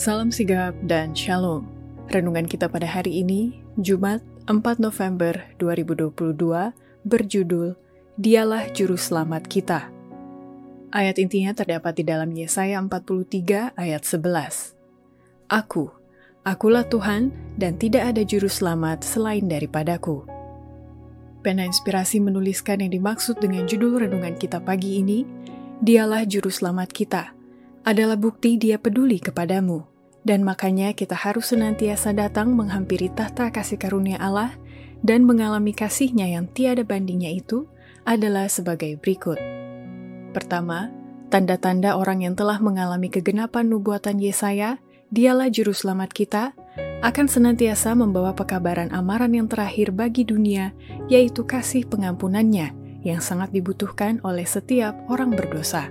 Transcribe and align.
Salam 0.00 0.32
sigap 0.32 0.72
dan 0.88 1.12
shalom. 1.12 1.68
Renungan 2.08 2.48
kita 2.48 2.72
pada 2.72 2.88
hari 2.88 3.20
ini, 3.20 3.60
Jumat 3.76 4.24
4 4.48 4.80
November 4.80 5.44
2022, 5.60 6.72
berjudul 7.04 7.76
Dialah 8.16 8.72
Juru 8.72 8.96
Selamat 8.96 9.44
Kita. 9.44 9.92
Ayat 10.88 11.20
intinya 11.20 11.52
terdapat 11.52 12.00
di 12.00 12.08
dalam 12.08 12.32
Yesaya 12.32 12.80
43 12.80 13.76
ayat 13.76 14.00
11. 14.00 14.72
Aku, 15.52 15.92
akulah 16.48 16.88
Tuhan 16.88 17.28
dan 17.60 17.76
tidak 17.76 18.16
ada 18.16 18.24
juru 18.24 18.48
selamat 18.48 19.04
selain 19.04 19.44
daripadaku. 19.52 20.24
Pena 21.44 21.68
Inspirasi 21.68 22.24
menuliskan 22.24 22.80
yang 22.80 22.96
dimaksud 22.96 23.36
dengan 23.36 23.68
judul 23.68 24.08
renungan 24.08 24.32
kita 24.40 24.64
pagi 24.64 25.04
ini, 25.04 25.28
Dialah 25.84 26.24
Juru 26.24 26.48
Selamat 26.48 26.88
Kita, 26.88 27.36
adalah 27.84 28.16
bukti 28.16 28.60
dia 28.60 28.76
peduli 28.76 29.16
kepadamu, 29.16 29.88
dan 30.20 30.44
makanya 30.44 30.92
kita 30.92 31.16
harus 31.16 31.52
senantiasa 31.52 32.12
datang 32.12 32.52
menghampiri 32.52 33.08
tahta 33.08 33.48
kasih 33.48 33.80
karunia 33.80 34.20
Allah 34.20 34.52
dan 35.00 35.24
mengalami 35.24 35.72
kasihnya 35.72 36.28
yang 36.28 36.44
tiada 36.52 36.84
bandingnya 36.84 37.32
itu 37.32 37.64
adalah 38.04 38.52
sebagai 38.52 39.00
berikut. 39.00 39.40
Pertama, 40.36 40.92
tanda-tanda 41.32 41.96
orang 41.96 42.20
yang 42.28 42.34
telah 42.36 42.60
mengalami 42.60 43.08
kegenapan 43.08 43.72
nubuatan 43.72 44.20
Yesaya, 44.20 44.76
dialah 45.08 45.48
juru 45.48 45.72
selamat 45.72 46.10
kita, 46.12 46.44
akan 47.00 47.26
senantiasa 47.32 47.96
membawa 47.96 48.36
pekabaran 48.36 48.92
amaran 48.92 49.32
yang 49.32 49.48
terakhir 49.48 49.88
bagi 49.88 50.28
dunia, 50.28 50.76
yaitu 51.08 51.48
kasih 51.48 51.88
pengampunannya 51.88 52.76
yang 53.00 53.24
sangat 53.24 53.48
dibutuhkan 53.56 54.20
oleh 54.20 54.44
setiap 54.44 54.92
orang 55.08 55.32
berdosa 55.32 55.88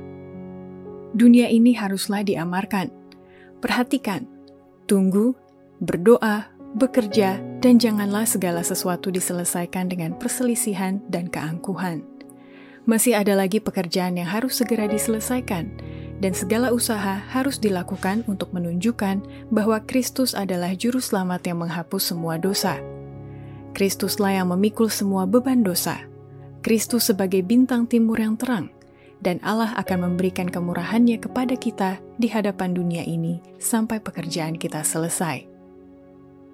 dunia 1.14 1.50
ini 1.50 1.74
haruslah 1.74 2.22
diamarkan. 2.26 2.92
Perhatikan, 3.60 4.26
tunggu, 4.88 5.36
berdoa, 5.84 6.48
bekerja, 6.78 7.42
dan 7.60 7.82
janganlah 7.82 8.24
segala 8.24 8.64
sesuatu 8.64 9.10
diselesaikan 9.12 9.90
dengan 9.90 10.16
perselisihan 10.16 11.02
dan 11.12 11.28
keangkuhan. 11.28 12.06
Masih 12.88 13.14
ada 13.14 13.36
lagi 13.38 13.62
pekerjaan 13.62 14.18
yang 14.18 14.26
harus 14.26 14.58
segera 14.58 14.90
diselesaikan, 14.90 15.70
dan 16.20 16.34
segala 16.36 16.74
usaha 16.74 17.22
harus 17.32 17.62
dilakukan 17.62 18.28
untuk 18.28 18.52
menunjukkan 18.52 19.24
bahwa 19.54 19.80
Kristus 19.86 20.36
adalah 20.36 20.76
Juru 20.76 21.00
Selamat 21.00 21.46
yang 21.48 21.64
menghapus 21.64 22.12
semua 22.12 22.36
dosa. 22.36 22.80
Kristuslah 23.78 24.42
yang 24.42 24.50
memikul 24.52 24.90
semua 24.90 25.30
beban 25.30 25.62
dosa. 25.62 26.02
Kristus 26.60 27.08
sebagai 27.08 27.40
bintang 27.40 27.88
timur 27.88 28.20
yang 28.20 28.36
terang, 28.36 28.68
dan 29.20 29.40
Allah 29.44 29.76
akan 29.76 30.12
memberikan 30.12 30.48
kemurahannya 30.48 31.20
kepada 31.20 31.56
kita 31.60 32.00
di 32.16 32.32
hadapan 32.32 32.72
dunia 32.72 33.04
ini 33.04 33.44
sampai 33.60 34.00
pekerjaan 34.00 34.56
kita 34.56 34.84
selesai. 34.84 35.44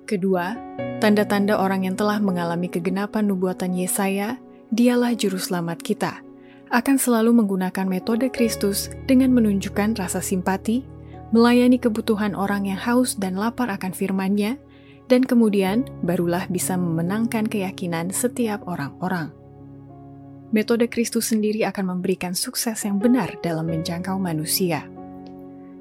Kedua, 0.05 0.53
tanda-tanda 1.02 1.57
orang 1.57 1.89
yang 1.89 1.97
telah 1.97 2.22
mengalami 2.22 2.69
kegenapan 2.69 3.25
nubuatan 3.25 3.73
Yesaya, 3.73 4.38
dialah 4.69 5.17
juru 5.17 5.41
selamat 5.41 5.81
kita, 5.81 6.22
akan 6.69 6.97
selalu 6.97 7.41
menggunakan 7.41 7.85
metode 7.89 8.30
Kristus 8.30 8.94
dengan 9.09 9.33
menunjukkan 9.33 9.97
rasa 9.97 10.22
simpati, 10.22 10.85
melayani 11.33 11.81
kebutuhan 11.81 12.38
orang 12.38 12.69
yang 12.69 12.77
haus 12.77 13.17
dan 13.17 13.33
lapar 13.33 13.69
akan 13.73 13.94
firman-Nya, 13.94 14.61
dan 15.09 15.22
kemudian 15.25 15.85
barulah 16.05 16.45
bisa 16.50 16.77
memenangkan 16.77 17.45
keyakinan 17.45 18.09
setiap 18.09 18.66
orang-orang 18.66 19.33
metode 20.53 20.85
Kristus 20.91 21.33
sendiri 21.33 21.65
akan 21.65 21.97
memberikan 21.97 22.38
sukses 22.38 22.77
yang 22.85 23.01
benar 23.01 23.39
dalam 23.41 23.65
menjangkau 23.65 24.19
manusia. 24.21 24.85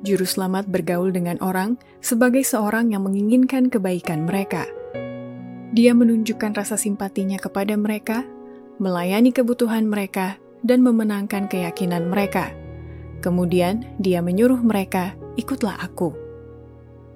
Juru 0.05 0.29
selamat 0.29 0.69
bergaul 0.69 1.13
dengan 1.13 1.41
orang 1.41 1.81
sebagai 2.05 2.45
seorang 2.45 2.93
yang 2.93 3.09
menginginkan 3.09 3.73
kebaikan 3.73 4.29
mereka. 4.29 4.69
Dia 5.73 5.97
menunjukkan 5.97 6.55
rasa 6.55 6.77
simpatinya 6.77 7.41
kepada 7.41 7.75
mereka, 7.75 8.23
melayani 8.77 9.33
kebutuhan 9.33 9.89
mereka, 9.89 10.37
dan 10.61 10.85
memenangkan 10.85 11.49
keyakinan 11.49 12.09
mereka. 12.13 12.53
Kemudian, 13.25 13.89
dia 13.97 14.21
menyuruh 14.21 14.61
mereka, 14.61 15.17
"Ikutlah 15.41 15.81
aku." 15.81 16.13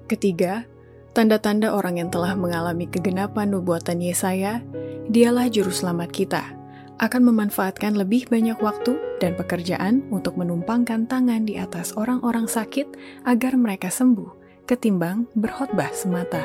Ketiga, 0.09 0.65
tanda-tanda 1.13 1.77
orang 1.77 2.01
yang 2.01 2.09
telah 2.09 2.33
mengalami 2.33 2.89
kegenapan 2.89 3.53
nubuatan 3.53 4.01
Yesaya, 4.01 4.65
dialah 5.05 5.45
juru 5.53 5.69
selamat 5.69 6.09
kita 6.09 6.58
akan 6.99 7.31
memanfaatkan 7.31 7.95
lebih 7.95 8.27
banyak 8.27 8.59
waktu 8.59 8.99
dan 9.23 9.39
pekerjaan 9.39 10.03
untuk 10.11 10.35
menumpangkan 10.35 11.07
tangan 11.07 11.47
di 11.47 11.55
atas 11.55 11.95
orang-orang 11.95 12.43
sakit 12.43 12.91
agar 13.23 13.55
mereka 13.55 13.87
sembuh, 13.87 14.35
ketimbang 14.67 15.23
berkhotbah 15.31 15.95
semata. 15.95 16.43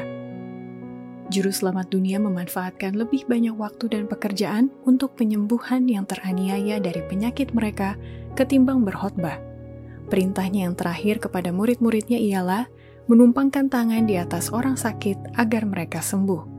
Juru 1.34 1.50
selamat 1.50 1.90
dunia 1.90 2.22
memanfaatkan 2.22 2.94
lebih 2.94 3.26
banyak 3.26 3.58
waktu 3.58 3.98
dan 3.98 4.06
pekerjaan 4.06 4.70
untuk 4.86 5.18
penyembuhan 5.18 5.90
yang 5.90 6.06
teraniaya 6.06 6.78
dari 6.78 7.02
penyakit 7.02 7.50
mereka 7.50 7.98
ketimbang 8.38 8.86
berkhotbah. 8.86 9.42
Perintahnya 10.06 10.70
yang 10.70 10.78
terakhir 10.78 11.18
kepada 11.18 11.50
murid-muridnya 11.50 12.20
ialah 12.20 12.70
menumpangkan 13.10 13.66
tangan 13.66 14.06
di 14.06 14.20
atas 14.20 14.54
orang 14.54 14.78
sakit 14.78 15.34
agar 15.34 15.66
mereka 15.66 15.98
sembuh. 15.98 16.54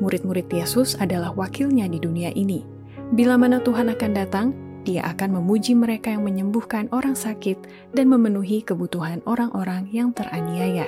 Murid-murid 0.00 0.48
Yesus 0.48 0.96
adalah 0.96 1.34
wakilnya 1.36 1.90
di 1.90 1.98
dunia 1.98 2.30
ini 2.32 2.73
Bila 3.12 3.36
mana 3.36 3.60
Tuhan 3.60 3.92
akan 3.92 4.12
datang, 4.16 4.46
Dia 4.84 5.00
akan 5.16 5.40
memuji 5.40 5.72
mereka 5.72 6.12
yang 6.12 6.28
menyembuhkan 6.28 6.92
orang 6.92 7.16
sakit 7.16 7.56
dan 7.96 8.04
memenuhi 8.12 8.60
kebutuhan 8.60 9.24
orang-orang 9.24 9.88
yang 9.88 10.12
teraniaya. 10.12 10.84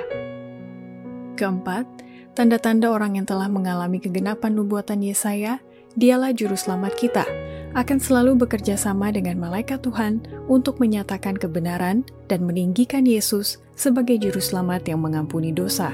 Keempat, 1.41 1.88
tanda-tanda 2.37 2.93
orang 2.93 3.16
yang 3.16 3.25
telah 3.25 3.49
mengalami 3.49 3.97
kegenapan 3.97 4.53
nubuatan 4.53 5.00
Yesaya, 5.00 5.65
dialah 5.97 6.37
juru 6.37 6.60
selamat 6.60 6.93
kita, 7.00 7.25
akan 7.72 7.97
selalu 7.97 8.44
bekerja 8.44 8.77
sama 8.77 9.09
dengan 9.09 9.41
malaikat 9.41 9.81
Tuhan 9.81 10.25
untuk 10.44 10.77
menyatakan 10.77 11.37
kebenaran 11.37 12.04
dan 12.28 12.44
meninggikan 12.44 13.09
Yesus 13.09 13.65
sebagai 13.77 14.21
juru 14.21 14.41
selamat 14.41 14.93
yang 14.93 15.00
mengampuni 15.00 15.56
dosa. 15.56 15.93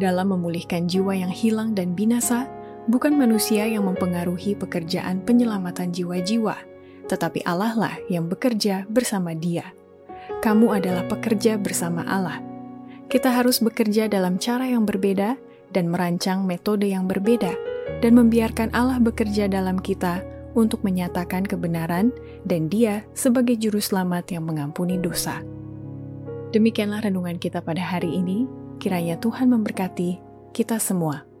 Dalam 0.00 0.32
memulihkan 0.32 0.88
jiwa 0.88 1.12
yang 1.12 1.32
hilang 1.32 1.76
dan 1.76 1.92
binasa, 1.92 2.48
Bukan 2.90 3.14
manusia 3.14 3.62
yang 3.62 3.86
mempengaruhi 3.86 4.58
pekerjaan 4.58 5.22
penyelamatan 5.22 5.94
jiwa-jiwa, 5.94 6.58
tetapi 7.06 7.46
Allah 7.46 7.74
lah 7.78 7.94
yang 8.10 8.26
bekerja 8.26 8.90
bersama 8.90 9.38
Dia. 9.38 9.70
Kamu 10.42 10.74
adalah 10.74 11.06
pekerja 11.06 11.54
bersama 11.62 12.02
Allah. 12.02 12.42
Kita 13.06 13.30
harus 13.30 13.62
bekerja 13.62 14.10
dalam 14.10 14.34
cara 14.34 14.66
yang 14.66 14.82
berbeda 14.82 15.38
dan 15.70 15.94
merancang 15.94 16.42
metode 16.42 16.90
yang 16.90 17.06
berbeda, 17.06 17.54
dan 18.02 18.18
membiarkan 18.18 18.74
Allah 18.74 18.98
bekerja 18.98 19.46
dalam 19.46 19.78
kita 19.78 20.26
untuk 20.58 20.82
menyatakan 20.82 21.46
kebenaran, 21.46 22.10
dan 22.42 22.66
Dia 22.66 23.06
sebagai 23.14 23.54
Juru 23.62 23.78
Selamat 23.78 24.26
yang 24.34 24.42
mengampuni 24.42 24.98
dosa. 24.98 25.38
Demikianlah 26.50 27.06
renungan 27.06 27.38
kita 27.38 27.62
pada 27.62 27.80
hari 27.80 28.10
ini. 28.10 28.44
Kiranya 28.82 29.16
Tuhan 29.22 29.48
memberkati 29.54 30.18
kita 30.50 30.82
semua. 30.82 31.31